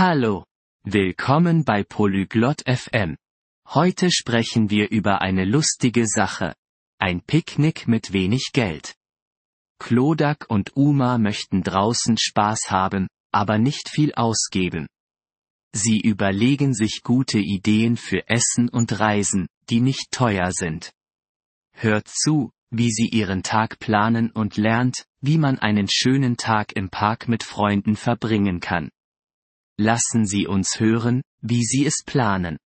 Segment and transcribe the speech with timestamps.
[0.00, 0.44] Hallo.
[0.84, 3.16] Willkommen bei Polyglot FM.
[3.66, 6.54] Heute sprechen wir über eine lustige Sache.
[7.00, 8.94] Ein Picknick mit wenig Geld.
[9.80, 14.86] Klodak und Uma möchten draußen Spaß haben, aber nicht viel ausgeben.
[15.74, 20.92] Sie überlegen sich gute Ideen für Essen und Reisen, die nicht teuer sind.
[21.72, 26.88] Hört zu, wie sie ihren Tag planen und lernt, wie man einen schönen Tag im
[26.88, 28.90] Park mit Freunden verbringen kann.
[29.80, 32.58] Lassen Sie uns hören, wie Sie es planen.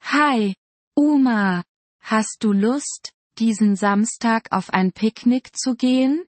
[0.00, 0.54] Hi,
[0.96, 1.64] Uma.
[2.00, 6.24] Hast du Lust, diesen Samstag auf ein Picknick zu gehen?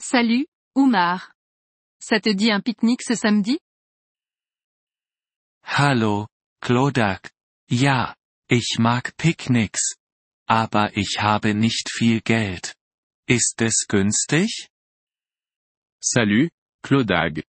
[0.00, 1.34] Salut, Oumar.
[2.00, 3.58] Ça te dit un pique-nique ce samedi?
[5.62, 6.28] Hallo,
[6.60, 7.30] Klodak.
[7.70, 8.16] Ja,
[8.48, 9.96] ich mag Picknicks.
[10.46, 12.74] Aber ich habe nicht viel Geld.
[13.26, 14.68] Ist es günstig?
[16.02, 16.50] Salut,
[16.84, 17.42] Clodag.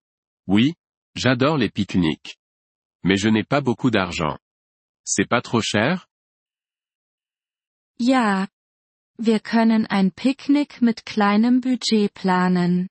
[0.48, 0.76] Oui,
[1.14, 2.38] j'adore les pique-niques.
[3.04, 4.38] Mais je n'ai pas beaucoup d'argent.
[5.04, 6.08] C'est pas trop cher?
[8.00, 8.48] Ja.
[9.18, 12.88] Wir können ein Picknick mit kleinem Budget planen.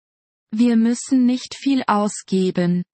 [0.52, 2.84] Wir müssen nicht viel ausgeben.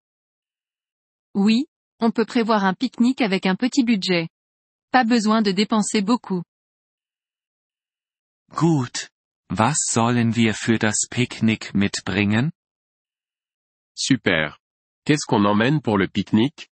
[1.34, 1.66] Oui,
[2.00, 4.28] on peut prévoir un pique-nique avec un petit budget.
[4.92, 6.44] Pas besoin de dépenser beaucoup.
[8.52, 9.10] Gut.
[9.48, 12.52] Was sollen wir für das Picknick mitbringen?
[14.02, 14.58] Super.
[15.04, 16.70] Qu'est-ce qu'on emmène pour le pique-nique?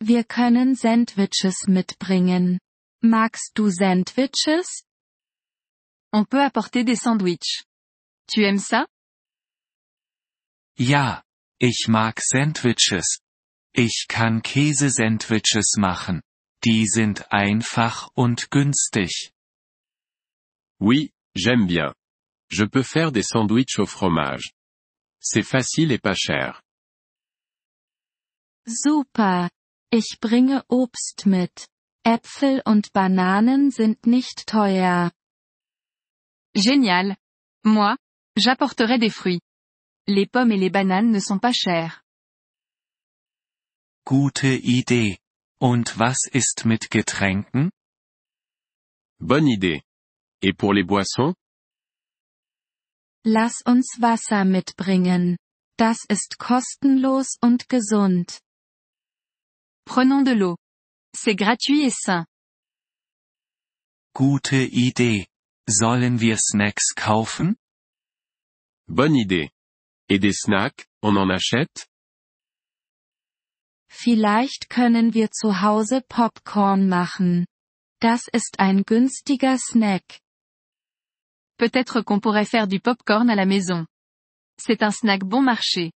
[0.00, 2.58] Wir können Sandwiches mitbringen.
[3.00, 4.82] Magst du Sandwiches?
[6.12, 7.64] On peut apporter des sandwichs.
[8.26, 8.86] Tu aimes ça?
[10.76, 11.22] Ja,
[11.60, 13.20] ich mag Sandwiches.
[13.72, 16.22] Ich kann Käsesandwiches machen.
[16.64, 19.30] Die sind einfach und günstig.
[20.80, 21.94] Oui, j'aime bien.
[22.50, 24.50] Je peux faire des sandwichs au fromage.
[25.20, 26.62] C'est facile et pas cher.
[28.66, 29.50] Super.
[29.92, 31.68] Ich bringe Obst mit.
[32.04, 35.12] Äpfel und Bananen sind nicht teuer.
[36.54, 37.16] Génial.
[37.64, 37.96] Moi,
[38.36, 39.40] j'apporterai des fruits.
[40.06, 42.02] Les pommes et les bananes ne sont pas chères.
[44.06, 45.18] Gute Idee.
[45.60, 47.70] Und was ist mit Getränken?
[49.20, 49.82] Bonne idée.
[50.40, 51.34] Et pour les boissons?
[53.24, 55.36] Lass uns Wasser mitbringen.
[55.76, 58.40] Das ist kostenlos und gesund.
[59.84, 60.56] Prenons de l'eau.
[61.14, 62.26] C'est gratuit et sain.
[64.14, 65.26] Gute Idee.
[65.68, 67.56] Sollen wir Snacks kaufen?
[68.88, 69.50] Bonne idée.
[70.08, 71.86] Et des snacks, on en achète?
[73.88, 77.46] Vielleicht können wir zu Hause Popcorn machen.
[78.00, 80.20] Das ist ein günstiger Snack.
[81.60, 83.86] Peut-être qu'on pourrait faire du popcorn à la maison.
[84.56, 85.92] C'est un snack bon marché.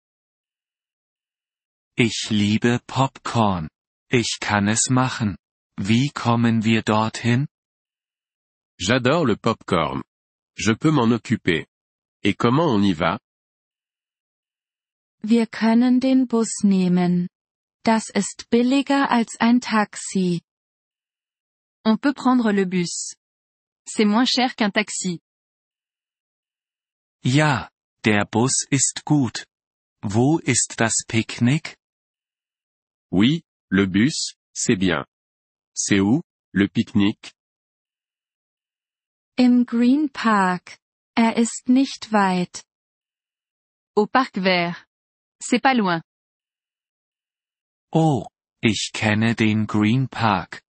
[1.98, 3.68] Ich liebe Popcorn.
[4.10, 5.36] Ich kann es machen.
[5.76, 7.46] Wie kommen wir dorthin?
[8.78, 10.02] J'adore le popcorn.
[10.56, 11.66] Je peux m'en occuper.
[12.22, 13.18] Et comment on y va?
[15.22, 17.28] Wir können den Bus nehmen.
[17.84, 20.40] Das ist billiger als ein Taxi.
[21.84, 23.14] On peut prendre le bus.
[23.86, 25.20] C'est moins cher qu'un taxi.
[27.22, 27.68] Ja,
[28.04, 29.46] der Bus ist gut.
[30.02, 31.76] Wo ist das Picknick?
[33.12, 35.04] Oui, le bus, c'est bien.
[35.74, 36.22] C'est où,
[36.52, 37.34] le pique-nique?
[39.36, 40.78] Im Green Park.
[41.14, 42.64] Er ist nicht weit.
[43.94, 44.86] Au parc vert.
[45.42, 46.02] C'est pas loin.
[47.92, 48.26] Oh,
[48.62, 50.62] ich kenne den Green Park.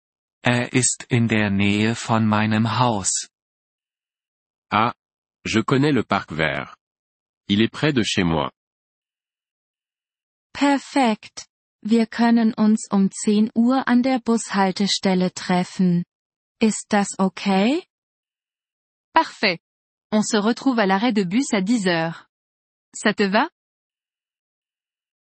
[0.42, 3.28] Er ist in der Nähe von meinem Haus.
[4.72, 4.94] Ah,
[5.44, 6.76] je connais le parc vert.
[7.48, 8.52] Il est près de chez moi.
[10.52, 11.46] Perfekt.
[11.82, 16.04] Wir können uns um 10 Uhr an der Bushaltestelle treffen.
[16.60, 17.82] Ist das okay?
[19.14, 19.58] Parfait.
[20.12, 22.26] On se retrouve à l'arrêt de bus à 10 heures.
[22.94, 23.48] Ça te va?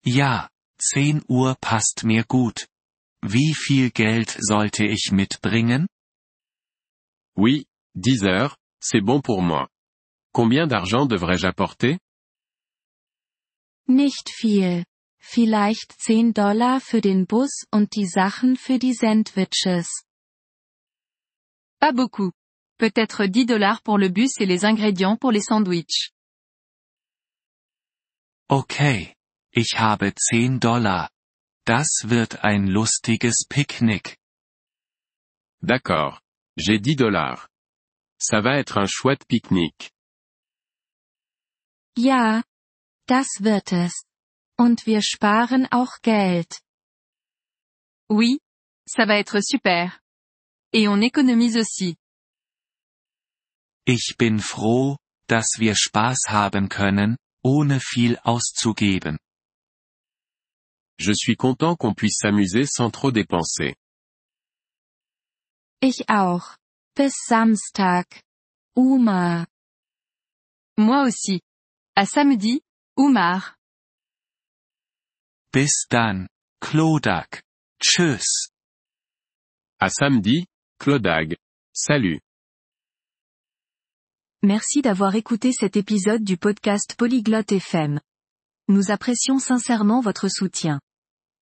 [0.06, 0.50] Ja,
[0.80, 2.68] 10 Uhr passt mir gut.
[3.22, 5.88] Wie viel Geld sollte ich mitbringen?
[7.38, 7.66] Oui,
[7.96, 9.70] 10 heures, c'est bon pour moi.
[10.34, 12.00] Combien d'argent devrais-je apporter?
[13.88, 14.84] Nicht viel.
[15.20, 20.04] Vielleicht 10 Dollar für den Bus und die Sachen für die Sandwiches.
[21.80, 22.34] Pas beaucoup.
[22.80, 26.12] Peut-être 10 dollars pour le bus et les ingrédients pour les sandwichs.
[28.50, 29.16] Okay.
[29.52, 31.10] Ich habe 10 Dollar.
[31.66, 34.18] Das wird ein lustiges Picknick.
[35.62, 36.20] D'accord.
[36.58, 37.48] J'ai 10 dollars.
[38.20, 39.93] Ça va être un chouette pique-nique.
[41.98, 42.44] Ja.
[43.08, 44.06] Das wird es.
[44.58, 46.62] Und wir sparen auch Geld.
[48.10, 48.40] Oui,
[48.88, 49.92] ça va être super.
[50.72, 51.98] Et on économise aussi.
[53.86, 54.98] Ich bin froh,
[55.28, 59.18] dass wir Spaß haben können, ohne viel auszugeben.
[60.98, 63.76] Je suis content qu'on puisse s'amuser sans trop dépenser.
[65.82, 66.56] Ich auch.
[66.96, 68.24] Bis Samstag.
[68.76, 69.46] Uma.
[70.78, 71.42] Moi aussi.
[71.96, 72.62] À samedi,
[72.98, 73.56] Oumar.
[75.54, 76.28] Bis dann,
[76.60, 77.44] Klodak.
[77.80, 78.50] Tschüss.
[79.80, 80.48] À samedi,
[80.80, 81.36] Clodag.
[81.72, 82.20] Salut.
[84.42, 88.00] Merci d'avoir écouté cet épisode du podcast Polyglotte FM.
[88.70, 90.82] Nous apprécions sincèrement votre soutien.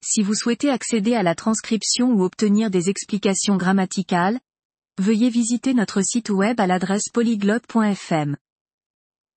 [0.04, 4.38] Si vous souhaitez accéder à la transcription ou obtenir des explications grammaticales,
[5.00, 8.36] veuillez visiter notre site web à l'adresse polyglotte.fm.